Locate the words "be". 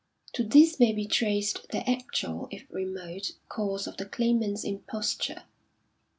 0.93-1.05